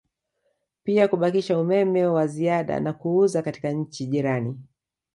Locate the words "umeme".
1.59-2.05